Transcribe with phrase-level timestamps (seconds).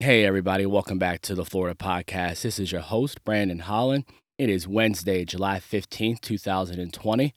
[0.00, 2.42] Hey, everybody, welcome back to the Florida Podcast.
[2.42, 4.04] This is your host, Brandon Holland.
[4.38, 7.34] It is Wednesday, July 15th, 2020.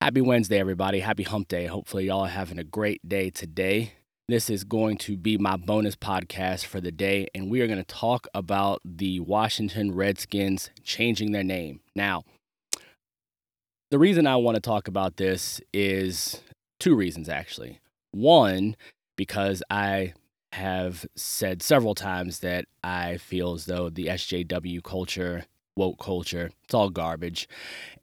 [0.00, 1.00] Happy Wednesday, everybody.
[1.00, 1.66] Happy hump day.
[1.66, 3.92] Hopefully, y'all are having a great day today.
[4.30, 7.76] This is going to be my bonus podcast for the day, and we are going
[7.76, 11.80] to talk about the Washington Redskins changing their name.
[11.94, 12.22] Now,
[13.90, 16.40] the reason I want to talk about this is
[16.78, 17.78] two reasons, actually.
[18.12, 18.74] One,
[19.18, 20.14] because I
[20.52, 25.44] have said several times that I feel as though the SJW culture,
[25.76, 27.48] woke culture, it's all garbage.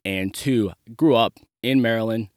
[0.04, 2.28] And two, grew up in Maryland,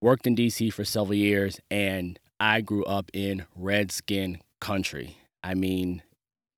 [0.00, 5.18] worked in DC for several years, and I grew up in Redskin country.
[5.42, 6.02] I mean,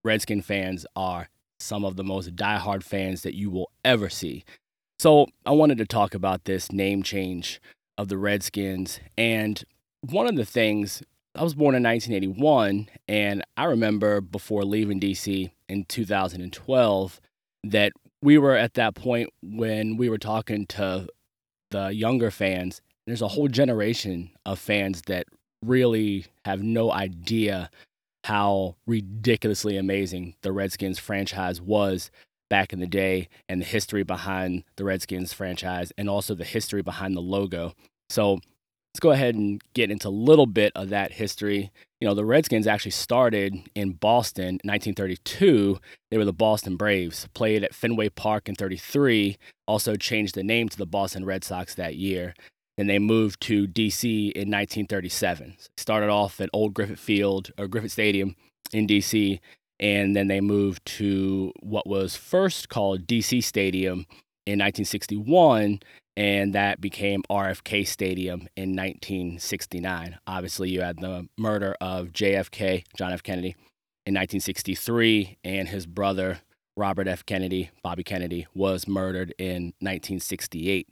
[0.03, 1.29] Redskin fans are
[1.59, 4.45] some of the most diehard fans that you will ever see.
[4.99, 7.61] So I wanted to talk about this name change
[7.99, 9.01] of the Redskins.
[9.17, 9.63] And
[10.01, 11.03] one of the things
[11.35, 17.21] I was born in 1981, and I remember before leaving DC in 2012
[17.65, 21.09] that we were at that point when we were talking to
[21.71, 22.81] the younger fans.
[23.07, 25.27] There's a whole generation of fans that
[25.65, 27.71] really have no idea
[28.25, 32.11] how ridiculously amazing the Redskins franchise was
[32.49, 36.83] back in the day and the history behind the Redskins franchise and also the history
[36.83, 37.75] behind the logo.
[38.11, 38.41] So
[38.93, 41.71] let's go ahead and get into a little bit of that history.
[42.01, 45.79] You know, the Redskins actually started in Boston in 1932.
[46.11, 49.37] They were the Boston Braves, played at Fenway Park in 33,
[49.69, 52.35] also changed the name to the Boston Redskins that year.
[52.77, 55.57] Then they moved to DC in 1937.
[55.77, 58.35] Started off at Old Griffith Field or Griffith Stadium
[58.73, 59.39] in DC,
[59.79, 64.07] and then they moved to what was first called DC Stadium
[64.47, 65.81] in 1961
[66.21, 70.19] and that became RFK Stadium in 1969.
[70.27, 73.23] Obviously, you had the murder of JFK, John F.
[73.23, 73.57] Kennedy,
[74.05, 76.41] in 1963, and his brother,
[76.77, 77.25] Robert F.
[77.25, 80.89] Kennedy, Bobby Kennedy, was murdered in 1968.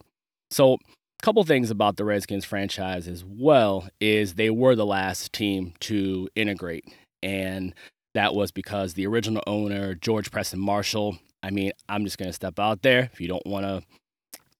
[0.50, 0.78] So, a
[1.22, 6.30] couple things about the Redskins franchise as well is they were the last team to
[6.36, 6.86] integrate,
[7.22, 7.74] and
[8.14, 12.32] that was because the original owner, George Preston Marshall, I mean, I'm just going to
[12.32, 13.10] step out there.
[13.12, 13.82] If you don't want to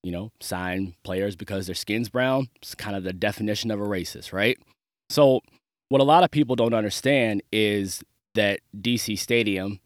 [0.03, 2.49] you know, sign players because their skin's brown.
[2.57, 4.59] It's kind of the definition of a racist, right?
[5.11, 5.41] So,
[5.89, 8.03] what a lot of people don't understand is
[8.35, 9.81] that DC Stadium,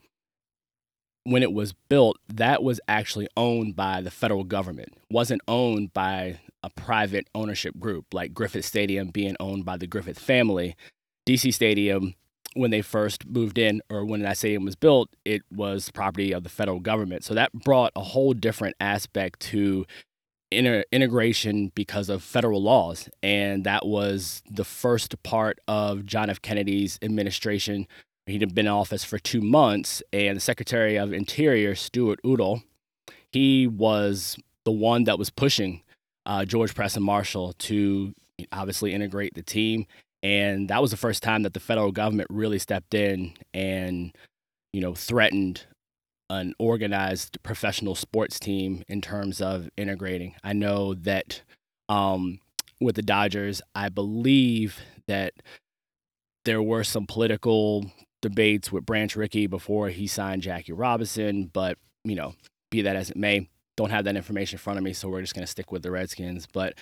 [1.24, 4.94] when it was built, that was actually owned by the federal government.
[5.10, 10.18] Wasn't owned by a private ownership group like Griffith Stadium being owned by the Griffith
[10.18, 10.76] family.
[11.26, 12.14] DC Stadium,
[12.54, 16.42] when they first moved in, or when that stadium was built, it was property of
[16.42, 17.24] the federal government.
[17.24, 19.86] So that brought a whole different aspect to
[20.50, 23.08] inter- integration because of federal laws.
[23.22, 26.42] And that was the first part of John F.
[26.42, 27.86] Kennedy's administration.
[28.26, 32.62] He'd been in office for two months, and the Secretary of Interior, Stuart Udall,
[33.32, 35.82] he was the one that was pushing
[36.26, 38.14] uh, George Preston Marshall to
[38.52, 39.86] obviously integrate the team.
[40.22, 44.16] And that was the first time that the federal government really stepped in and,
[44.72, 45.66] you know, threatened
[46.30, 50.34] an organized professional sports team in terms of integrating.
[50.42, 51.42] I know that
[51.88, 52.38] um,
[52.80, 55.34] with the Dodgers, I believe that
[56.44, 57.90] there were some political
[58.22, 62.34] debates with Branch Rickey before he signed Jackie Robinson, but you know,
[62.70, 65.22] be that as it may, don't have that information in front of me, so we're
[65.22, 66.46] just going to stick with the Redskins.
[66.46, 66.74] But,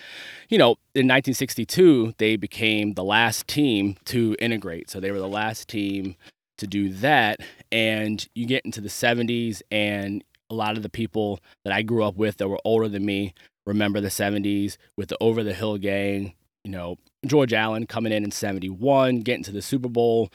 [0.49, 4.89] you know, in 1962, they became the last team to integrate.
[4.89, 6.15] So they were the last team
[6.57, 7.39] to do that.
[7.71, 12.03] And you get into the 70s, and a lot of the people that I grew
[12.03, 13.33] up with that were older than me
[13.65, 16.33] remember the 70s with the Over the Hill gang.
[16.63, 20.29] You know, George Allen coming in in 71, getting to the Super Bowl,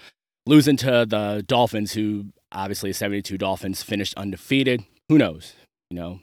[0.46, 4.84] losing to the Dolphins, who obviously 72 Dolphins finished undefeated.
[5.08, 5.54] Who knows?
[5.90, 6.20] You know,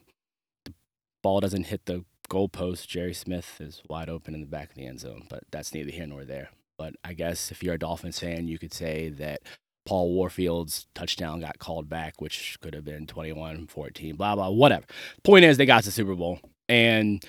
[1.23, 2.87] ball doesn't hit the goalpost.
[2.87, 5.91] Jerry Smith is wide open in the back of the end zone, but that's neither
[5.91, 6.49] here nor there.
[6.77, 9.41] But I guess if you're a Dolphins fan, you could say that
[9.85, 14.85] Paul Warfield's touchdown got called back, which could have been 21 14, blah, blah, whatever.
[15.23, 16.39] Point is, they got to the Super Bowl.
[16.69, 17.23] And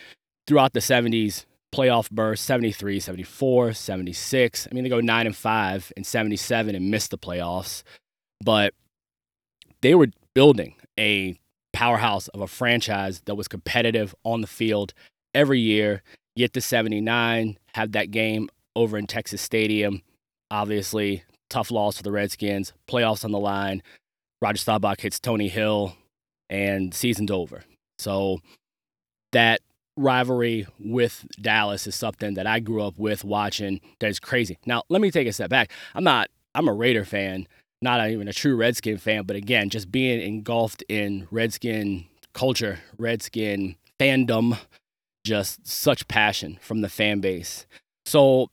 [0.47, 1.45] throughout the 70s,
[1.75, 4.69] playoff burst 73, 74, 76.
[4.71, 7.83] I mean, they go 9 and 5 and 77 and miss the playoffs.
[8.45, 8.75] But
[9.83, 11.39] they were building a
[11.75, 14.95] powerhouse of a franchise that was competitive on the field
[15.35, 16.03] every year.
[16.37, 20.03] Get to 79, have that game over in Texas Stadium.
[20.51, 23.83] Obviously, tough loss for the Redskins, playoffs on the line.
[24.41, 25.97] Roger Staubach hits Tony Hill,
[26.51, 27.65] and season's over.
[27.99, 28.41] So
[29.33, 29.61] that
[29.97, 34.59] rivalry with Dallas is something that I grew up with watching that is crazy.
[34.67, 35.71] Now, let me take a step back.
[35.95, 37.47] I'm not, I'm a Raider fan,
[37.85, 43.77] not even a true Redskin fan, but again, just being engulfed in Redskin culture, Redskin
[44.01, 44.59] fandom,
[45.25, 47.67] just such passion from the fan base.
[48.07, 48.51] So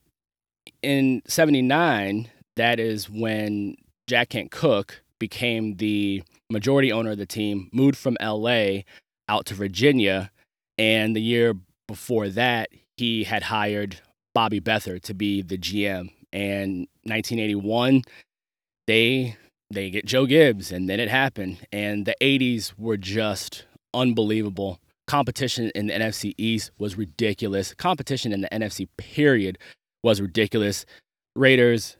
[0.83, 3.75] in 79, that is when
[4.07, 8.81] Jack Kent Cooke became the majority owner of the team, moved from LA
[9.29, 10.31] out to Virginia.
[10.77, 11.55] And the year
[11.87, 13.97] before that, he had hired
[14.33, 16.09] Bobby Beathard to be the GM.
[16.33, 18.03] And 1981,
[18.87, 19.37] they
[19.69, 21.59] they get Joe Gibbs, and then it happened.
[21.71, 24.79] And the 80s were just unbelievable.
[25.07, 27.73] Competition in the NFC East was ridiculous.
[27.73, 29.57] Competition in the NFC period
[30.03, 30.85] was ridiculous.
[31.35, 31.97] Raiders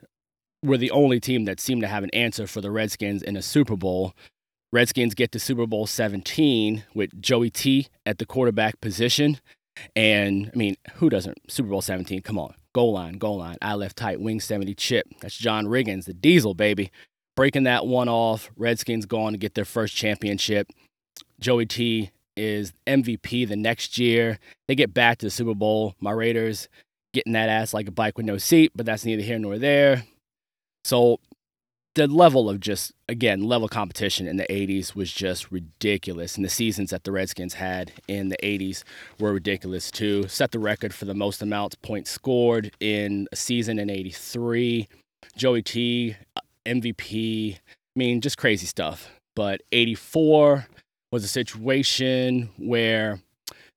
[0.64, 3.42] were the only team that seemed to have an answer for the Redskins in a
[3.42, 4.14] Super Bowl.
[4.72, 9.40] Redskins get to Super Bowl 17 with Joey T at the quarterback position.
[9.96, 11.52] And I mean, who doesn't?
[11.52, 12.54] Super Bowl 17, come on.
[12.74, 13.58] Goal line, goal line.
[13.62, 15.08] I left tight, wing 70 chip.
[15.20, 16.92] That's John Riggins, the diesel, baby.
[17.36, 18.50] Breaking that one off.
[18.56, 20.68] Redskins go on to get their first championship.
[21.40, 24.40] Joey T is MVP the next year.
[24.68, 25.96] They get back to the Super Bowl.
[26.00, 26.70] My Raiders
[27.14, 30.04] getting that ass like a bike with no seat, but that's neither here nor there.
[30.86, 31.20] So
[31.96, 36.36] the level of just again level competition in the 80s was just ridiculous.
[36.36, 38.84] And the seasons that the redskins had in the 80s
[39.20, 40.28] were ridiculous too.
[40.28, 44.88] Set the record for the most amounts points scored in a season in 83
[45.36, 47.60] joey t uh, mvp i
[47.96, 49.10] mean just crazy stuff.
[49.36, 50.68] But 84
[51.12, 53.22] was a situation where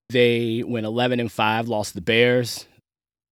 [0.09, 2.67] they went 11 and 5 lost the bears.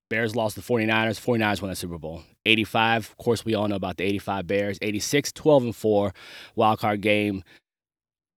[0.09, 3.77] Bears lost the 49ers 49ers won the super bowl 85, of course, we all know
[3.77, 4.79] about the 85 Bears.
[4.83, 6.15] 86, 12 and 4,
[6.57, 7.45] wild card game.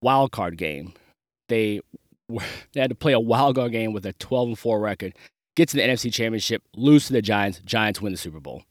[0.02, 0.92] Wild card game.
[1.48, 1.80] They
[2.28, 2.42] were,
[2.72, 5.14] they had to play a wild card game with a 12 and 4 record.
[5.56, 7.60] Get to the NFC Championship, lose to the Giants.
[7.64, 8.62] Giants win the Super Bowl.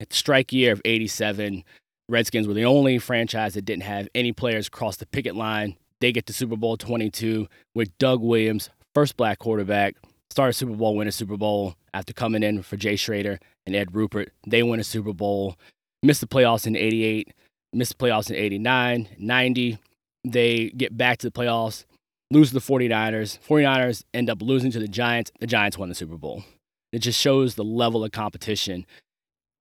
[0.00, 1.64] At the strike year of 87,
[2.08, 5.76] Redskins were the only franchise that didn't have any players cross the picket line.
[6.00, 9.96] They get to Super Bowl 22 with Doug Williams, first black quarterback,
[10.28, 13.94] started Super Bowl, win a Super Bowl after coming in for Jay Schroeder and Ed
[13.94, 14.30] Rubbert.
[14.46, 15.56] They win a Super Bowl,
[16.02, 17.32] missed the playoffs in 88,
[17.72, 19.78] missed the playoffs in 89, 90.
[20.26, 21.84] They get back to the playoffs,
[22.30, 23.38] lose to the 49ers.
[23.46, 25.30] 49ers end up losing to the Giants.
[25.40, 26.44] The Giants won the Super Bowl.
[26.92, 28.86] It just shows the level of competition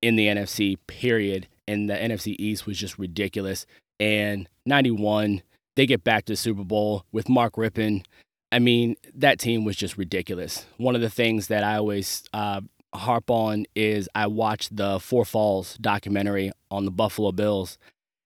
[0.01, 1.47] in the NFC, period.
[1.67, 3.65] And the NFC East was just ridiculous.
[3.99, 5.41] And 91,
[5.75, 8.06] they get back to the Super Bowl with Mark Rypien.
[8.51, 10.65] I mean, that team was just ridiculous.
[10.77, 12.61] One of the things that I always uh,
[12.94, 17.78] harp on is I watched the Four Falls documentary on the Buffalo Bills,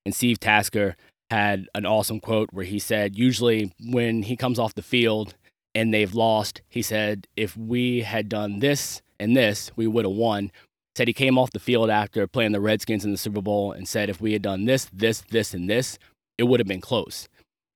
[0.06, 0.96] and Steve Tasker
[1.30, 5.36] had an awesome quote where he said, Usually, when he comes off the field
[5.76, 10.14] and they've lost, he said, If we had done this and this, we would have
[10.14, 10.52] won.
[10.96, 13.88] Said he came off the field after playing the Redskins in the Super Bowl and
[13.88, 16.00] said, If we had done this, this, this, and this,
[16.38, 17.28] it would have been close.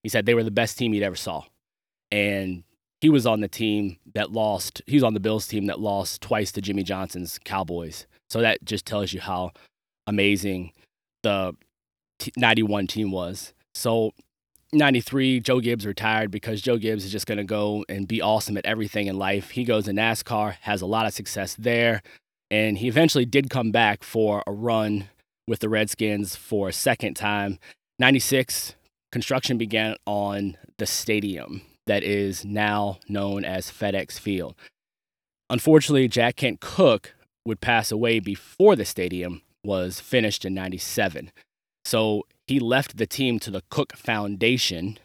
[0.04, 1.44] He said they were the best team he'd ever saw.
[2.12, 2.64] And
[3.02, 4.82] he was on the team that lost.
[4.86, 8.06] He was on the Bills team that lost twice to Jimmy Johnson's Cowboys.
[8.30, 9.52] So that just tells you how
[10.06, 10.72] amazing
[11.24, 11.56] the
[12.20, 13.54] t- 91 team was.
[13.74, 14.12] So
[14.72, 18.56] 93, Joe Gibbs retired because Joe Gibbs is just going to go and be awesome
[18.56, 19.50] at everything in life.
[19.50, 22.04] He goes to NASCAR, has a lot of success there,
[22.52, 25.10] and he eventually did come back for a run
[25.48, 27.58] with the Redskins for a second time.
[28.00, 28.76] 96,
[29.12, 34.56] construction began on the stadium that is now known as FedEx Field.
[35.50, 37.14] Unfortunately, Jack Kent Cooke
[37.46, 41.32] would pass away before the stadium was finished in 97.
[41.84, 44.98] So he left the team to the Cooke Foundation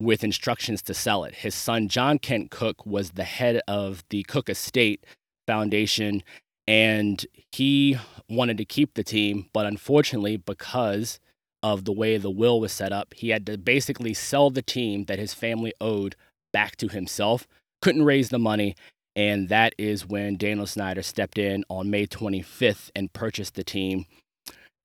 [0.00, 1.36] with instructions to sell it.
[1.36, 5.04] His son, John Kent Cooke, was the head of the Cooke Estate
[5.46, 6.22] Foundation,
[6.66, 11.20] and he wanted to keep the team, but unfortunately, because
[11.64, 13.14] of the way the will was set up.
[13.14, 16.14] He had to basically sell the team that his family owed
[16.52, 17.48] back to himself,
[17.80, 18.76] couldn't raise the money.
[19.16, 24.04] And that is when Daniel Snyder stepped in on May 25th and purchased the team.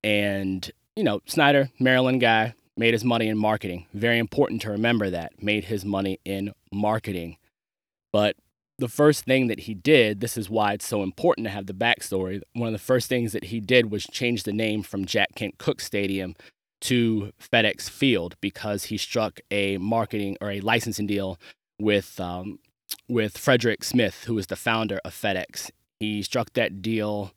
[0.02, 3.84] And, you know, Snyder, Maryland guy, made his money in marketing.
[3.92, 5.42] Very important to remember that.
[5.42, 7.36] Made his money in marketing.
[8.10, 8.36] But
[8.78, 11.74] the first thing that he did, this is why it's so important to have the
[11.74, 12.40] backstory.
[12.54, 15.58] One of the first things that he did was change the name from Jack Kent
[15.58, 16.34] Cooke Stadium
[16.80, 21.38] to FedEx Field because he struck a marketing or a licensing deal
[21.78, 22.58] with um,
[23.08, 25.70] with Frederick Smith, who is the founder of FedEx.
[25.98, 27.32] He struck that deal,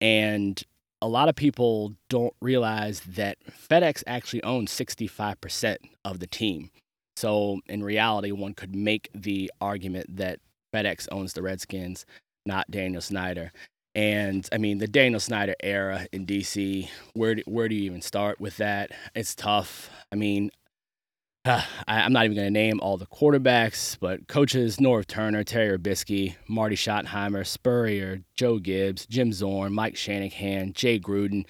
[0.00, 0.62] and
[1.02, 6.70] a lot of people don't realize that FedEx actually owns 65% of the team.
[7.16, 10.40] So, in reality, one could make the argument that
[10.74, 12.06] FedEx owns the Redskins,
[12.46, 13.52] not Daniel Snyder.
[13.94, 18.02] And I mean, the Daniel Snyder era in DC, where do, where do you even
[18.02, 18.90] start with that?
[19.14, 19.88] It's tough.
[20.10, 20.50] I mean,
[21.44, 25.44] uh, I, am not even going to name all the quarterbacks, but coaches Norv Turner,
[25.44, 31.46] Terry Robiskie, Marty Schottenheimer, Spurrier, Joe Gibbs, Jim Zorn, Mike Shanahan, Jay Gruden.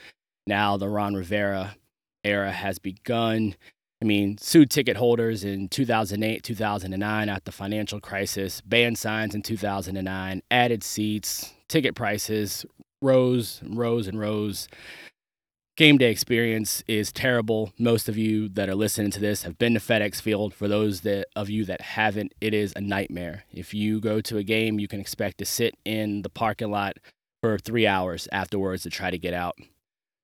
[0.46, 1.76] Now the Ron Rivera
[2.24, 3.56] era has begun.
[4.02, 9.40] I mean, sued ticket holders in 2008, 2009 at the financial crisis, banned signs in
[9.40, 12.64] 2009, added seats, ticket prices
[13.04, 14.68] rose, and rose, and rose.
[15.76, 17.72] Game day experience is terrible.
[17.78, 20.54] Most of you that are listening to this have been to FedEx Field.
[20.54, 23.44] For those that, of you that haven't, it is a nightmare.
[23.52, 26.98] If you go to a game, you can expect to sit in the parking lot
[27.42, 29.56] for three hours afterwards to try to get out.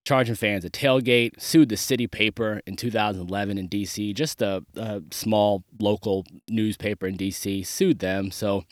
[0.07, 5.03] Charging fans a tailgate, sued the city paper in 2011 in DC, just a, a
[5.11, 8.31] small local newspaper in DC, sued them.
[8.31, 8.65] So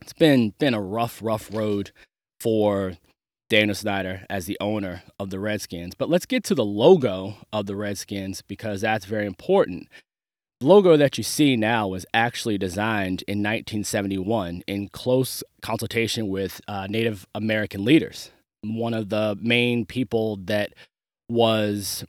[0.00, 1.90] it's been been a rough, rough road
[2.40, 2.96] for
[3.48, 5.94] Daniel Snyder as the owner of the Redskins.
[5.94, 9.88] But let's get to the logo of the Redskins because that's very important.
[10.60, 16.60] The logo that you see now was actually designed in 1971 in close consultation with
[16.66, 18.30] uh, Native American leaders.
[18.62, 20.72] One of the main people that
[21.28, 22.04] was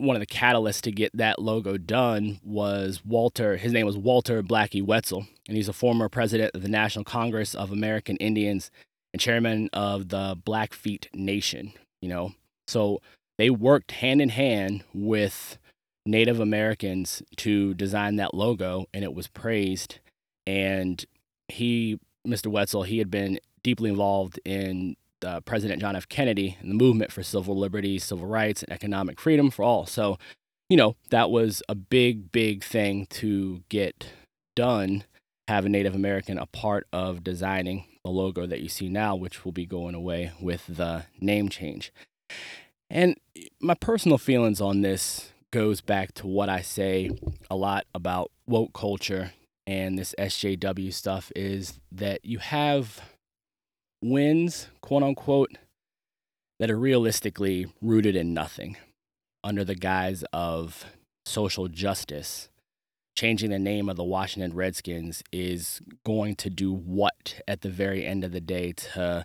[0.00, 3.56] one of the catalysts to get that logo done was Walter.
[3.56, 7.54] His name was Walter Blackie Wetzel, and he's a former president of the National Congress
[7.54, 8.70] of American Indians
[9.12, 11.72] and chairman of the Blackfeet Nation.
[12.00, 12.32] You know,
[12.66, 13.00] so
[13.38, 15.58] they worked hand in hand with
[16.06, 19.98] Native Americans to design that logo, and it was praised.
[20.46, 21.04] And
[21.48, 22.46] he, Mr.
[22.46, 26.08] Wetzel, he had been deeply involved in uh, President John F.
[26.08, 29.86] Kennedy and the movement for civil liberties, civil rights, and economic freedom for all.
[29.86, 30.18] So,
[30.68, 34.08] you know, that was a big, big thing to get
[34.54, 35.04] done.
[35.48, 39.44] Have a Native American a part of designing the logo that you see now, which
[39.44, 41.92] will be going away with the name change.
[42.88, 43.16] And
[43.60, 47.10] my personal feelings on this goes back to what I say
[47.50, 49.32] a lot about woke culture
[49.66, 53.00] and this SJW stuff is that you have
[54.02, 55.56] wins, quote unquote,
[56.58, 58.76] that are realistically rooted in nothing
[59.42, 60.84] under the guise of
[61.24, 62.48] social justice.
[63.16, 68.06] Changing the name of the Washington Redskins is going to do what at the very
[68.06, 69.24] end of the day to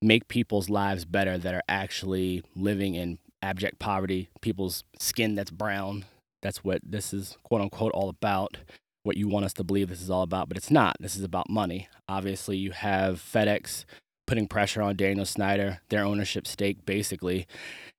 [0.00, 6.04] make people's lives better that are actually living in abject poverty, people's skin that's brown.
[6.42, 8.58] That's what this is, quote unquote, all about
[9.02, 10.96] what you want us to believe this is all about, but it's not.
[11.00, 11.88] This is about money.
[12.08, 13.84] Obviously, you have FedEx
[14.26, 17.46] putting pressure on Daniel Snyder, their ownership stake, basically.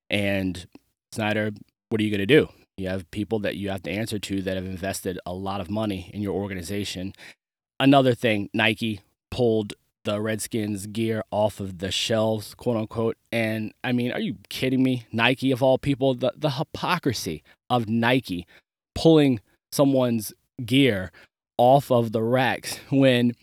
[0.09, 0.65] And
[1.11, 1.51] Snyder,
[1.89, 2.49] what are you going to do?
[2.77, 5.69] You have people that you have to answer to that have invested a lot of
[5.69, 7.13] money in your organization.
[7.79, 9.73] Another thing, Nike pulled
[10.05, 13.17] the Redskins gear off of the shelves, quote unquote.
[13.31, 15.05] And I mean, are you kidding me?
[15.11, 18.47] Nike, of all people, the, the hypocrisy of Nike
[18.95, 19.39] pulling
[19.71, 20.33] someone's
[20.65, 21.11] gear
[21.57, 23.33] off of the racks when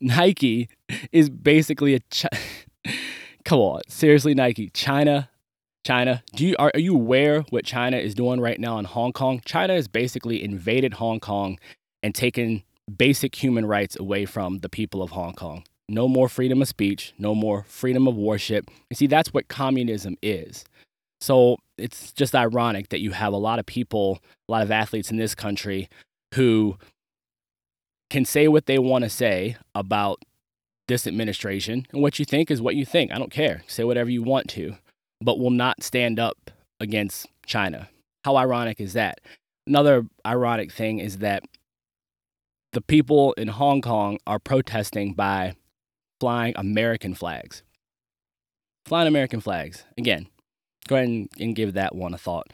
[0.00, 0.68] Nike
[1.12, 2.00] is basically a.
[2.10, 2.28] Chi-
[3.44, 5.30] Come on, seriously, Nike, China,
[5.84, 6.22] China.
[6.34, 9.40] Do you are, are you aware what China is doing right now in Hong Kong?
[9.44, 11.58] China has basically invaded Hong Kong
[12.02, 12.62] and taken
[12.96, 15.64] basic human rights away from the people of Hong Kong.
[15.88, 18.70] No more freedom of speech, no more freedom of worship.
[18.90, 20.64] You see, that's what communism is.
[21.20, 25.10] So it's just ironic that you have a lot of people, a lot of athletes
[25.10, 25.88] in this country
[26.34, 26.76] who
[28.08, 30.22] can say what they want to say about
[30.88, 33.12] this administration, and what you think is what you think.
[33.12, 33.62] I don't care.
[33.68, 34.76] Say whatever you want to,
[35.20, 37.88] but will not stand up against China.
[38.24, 39.20] How ironic is that?
[39.66, 41.44] Another ironic thing is that
[42.72, 45.54] the people in Hong Kong are protesting by
[46.20, 47.62] flying American flags.
[48.84, 49.84] Flying American flags.
[49.96, 50.26] Again,
[50.88, 52.52] go ahead and, and give that one a thought.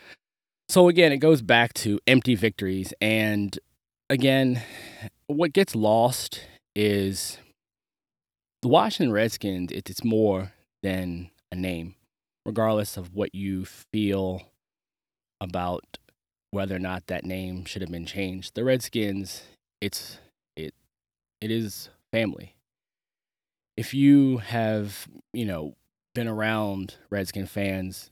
[0.69, 2.93] So, again, it goes back to empty victories.
[3.01, 3.59] And
[4.11, 4.63] again,
[5.27, 6.43] what gets lost
[6.75, 7.39] is
[8.63, 11.95] the Washington Redskins, it's more than a name,
[12.45, 14.43] regardless of what you feel
[15.41, 15.99] about
[16.51, 18.55] whether or not that name should have been changed.
[18.55, 19.43] The Redskins,
[19.81, 20.19] it's
[20.57, 20.75] it
[21.41, 22.55] it is family.
[23.77, 25.75] If you have, you know,
[26.15, 28.11] been around Redskin fans,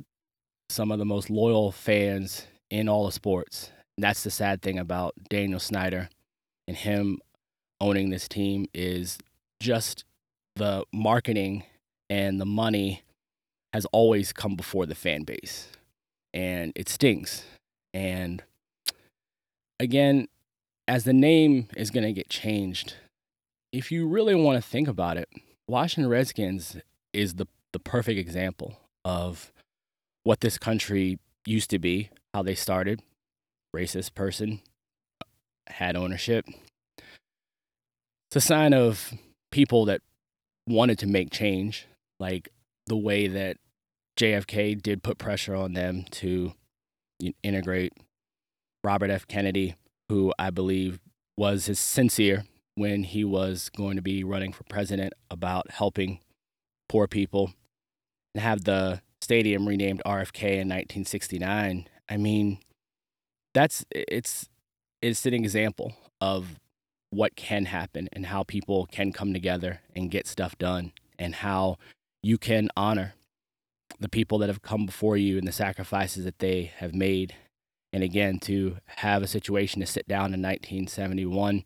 [0.75, 3.71] some of the most loyal fans in all of sports.
[3.97, 6.09] that's the sad thing about Daniel Snyder
[6.67, 7.19] and him
[7.81, 9.19] owning this team is
[9.61, 10.05] just
[10.57, 11.63] the marketing
[12.11, 13.03] and the money
[13.73, 15.69] has always come before the fan base.
[16.33, 17.45] And it stings.
[17.93, 18.43] And
[19.79, 20.27] again,
[20.89, 22.95] as the name is going to get changed,
[23.73, 25.29] if you really want to think about it,
[25.69, 26.77] Washington Redskins
[27.13, 29.53] is the the perfect example of
[30.25, 33.03] what this country used to be, how they started.
[33.75, 34.61] Racist person
[35.69, 36.47] had ownership.
[36.99, 39.15] It's a sign of
[39.53, 40.01] people that
[40.67, 41.87] wanted to make change,
[42.19, 42.49] like
[42.87, 43.59] the way that
[44.19, 46.53] JFK did put pressure on them to
[47.43, 47.93] integrate
[48.83, 49.27] Robert F.
[49.27, 49.75] Kennedy,
[50.09, 51.01] who I believe
[51.37, 52.45] was his sincere
[52.77, 56.21] when he was going to be running for president about helping
[56.89, 57.53] poor people
[58.35, 61.89] and have the stadium renamed RFK in 1969.
[62.09, 62.59] I mean,
[63.55, 64.49] that's it's
[65.03, 66.61] it's an example of
[67.11, 71.77] what can happen and how people can come together and get stuff done and how
[72.23, 73.15] you can honor
[74.01, 77.35] the people that have come before you and the sacrifices that they have made.
[77.93, 81.65] And again, to have a situation to sit down in 1971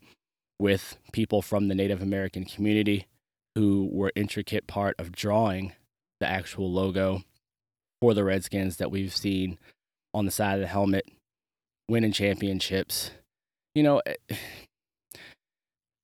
[0.59, 3.07] with people from the Native American community
[3.55, 5.73] who were intricate part of drawing
[6.19, 7.23] the actual logo
[8.01, 9.57] for the Redskins that we've seen
[10.13, 11.05] on the side of the helmet,
[11.87, 13.11] winning championships.
[13.75, 14.15] You know, eh,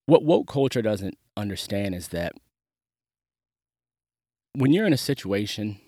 [0.05, 2.33] what woke culture doesn't understand is that
[4.53, 5.79] when you're in a situation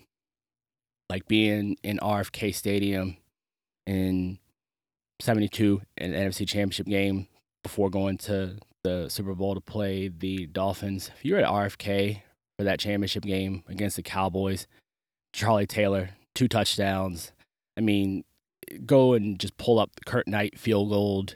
[1.08, 3.16] like being in RFK Stadium
[3.86, 4.38] in
[5.20, 7.28] 72 an NFC Championship game
[7.62, 11.10] before going to the Super Bowl to play the Dolphins.
[11.16, 12.22] If you're at RFK
[12.58, 14.66] for that championship game against the Cowboys,
[15.32, 17.32] Charlie Taylor, two touchdowns.
[17.76, 18.24] I mean,
[18.84, 21.26] go and just pull up the Curt Knight field goal,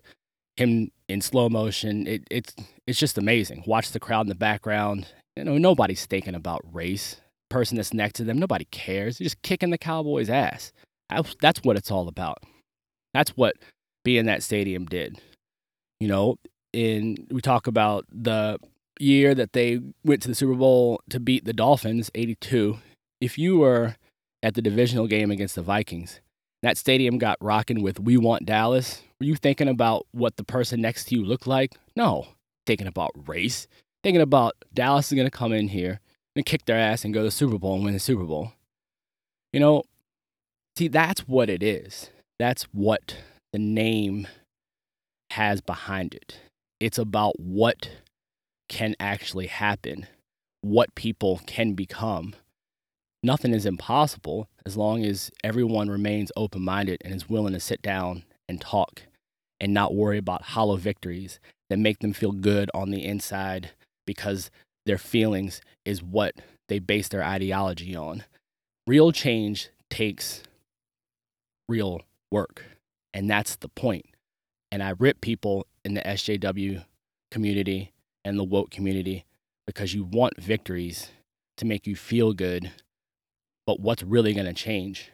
[0.56, 2.06] him in slow motion.
[2.06, 2.54] It, it's
[2.86, 3.64] it's just amazing.
[3.66, 5.06] Watch the crowd in the background.
[5.36, 7.20] You know, nobody's thinking about race.
[7.48, 9.18] Person that's next to them, nobody cares.
[9.18, 10.72] They're just kicking the Cowboys' ass.
[11.40, 12.38] That's what it's all about.
[13.12, 13.56] That's what
[14.04, 15.20] being that stadium did.
[16.00, 16.36] You know,
[16.72, 18.58] in we talk about the
[18.98, 22.78] year that they went to the Super Bowl to beat the Dolphins, 82.
[23.22, 23.94] If you were
[24.42, 26.20] at the divisional game against the Vikings,
[26.64, 29.00] that stadium got rocking with We Want Dallas.
[29.20, 31.76] Were you thinking about what the person next to you looked like?
[31.94, 32.26] No.
[32.66, 33.68] Thinking about race.
[34.02, 36.00] Thinking about Dallas is going to come in here
[36.34, 38.54] and kick their ass and go to the Super Bowl and win the Super Bowl.
[39.52, 39.84] You know,
[40.76, 42.10] see, that's what it is.
[42.40, 43.18] That's what
[43.52, 44.26] the name
[45.30, 46.40] has behind it.
[46.80, 47.88] It's about what
[48.68, 50.08] can actually happen,
[50.60, 52.34] what people can become.
[53.22, 57.80] Nothing is impossible as long as everyone remains open minded and is willing to sit
[57.82, 59.02] down and talk
[59.60, 61.38] and not worry about hollow victories
[61.70, 63.70] that make them feel good on the inside
[64.06, 64.50] because
[64.86, 66.34] their feelings is what
[66.68, 68.24] they base their ideology on.
[68.86, 70.42] Real change takes
[71.68, 72.64] real work,
[73.14, 74.06] and that's the point.
[74.72, 76.84] And I rip people in the SJW
[77.30, 77.92] community
[78.24, 79.24] and the woke community
[79.66, 81.10] because you want victories
[81.58, 82.72] to make you feel good.
[83.66, 85.10] But what's really going to change?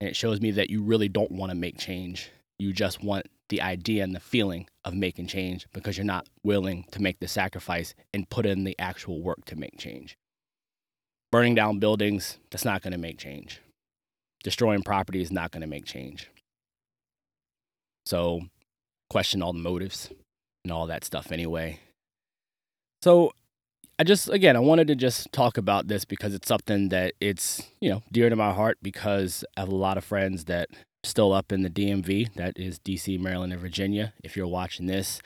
[0.00, 2.30] And it shows me that you really don't want to make change.
[2.58, 6.84] You just want the idea and the feeling of making change because you're not willing
[6.92, 10.16] to make the sacrifice and put in the actual work to make change.
[11.30, 13.60] Burning down buildings, that's not going to make change.
[14.44, 16.30] Destroying property is not going to make change.
[18.06, 18.42] So,
[19.10, 20.10] question all the motives
[20.64, 21.80] and all that stuff anyway.
[23.02, 23.32] So
[23.98, 27.62] I just again I wanted to just talk about this because it's something that it's,
[27.80, 30.68] you know, dear to my heart because I have a lot of friends that
[31.04, 34.12] still up in the DMV, that is DC, Maryland, and Virginia.
[34.22, 35.20] If you're watching this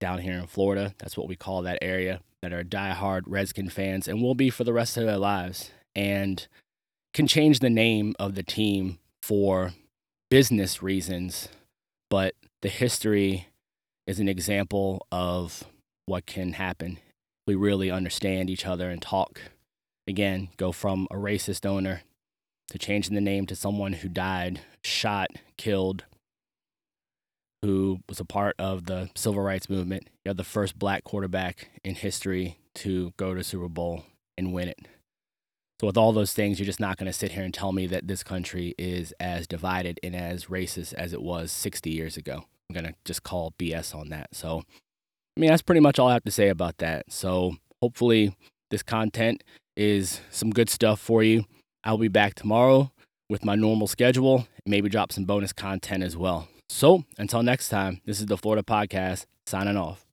[0.00, 4.08] down here in Florida, that's what we call that area that are diehard Redskin fans
[4.08, 6.46] and will be for the rest of their lives and
[7.12, 9.72] can change the name of the team for
[10.30, 11.48] business reasons,
[12.08, 13.48] but the history
[14.06, 15.64] is an example of
[16.06, 16.98] what can happen.
[17.46, 19.40] We really understand each other and talk.
[20.06, 22.02] Again, go from a racist owner
[22.70, 26.04] to changing the name to someone who died, shot, killed,
[27.62, 30.08] who was a part of the civil rights movement.
[30.24, 34.04] You're the first black quarterback in history to go to Super Bowl
[34.38, 34.78] and win it.
[35.80, 37.86] So, with all those things, you're just not going to sit here and tell me
[37.86, 42.44] that this country is as divided and as racist as it was 60 years ago.
[42.68, 44.34] I'm going to just call BS on that.
[44.34, 44.62] So,
[45.36, 47.10] I mean, that's pretty much all I have to say about that.
[47.10, 48.36] So, hopefully,
[48.70, 49.42] this content
[49.76, 51.44] is some good stuff for you.
[51.84, 52.92] I'll be back tomorrow
[53.28, 56.48] with my normal schedule and maybe drop some bonus content as well.
[56.68, 60.04] So, until next time, this is the Florida Podcast signing off.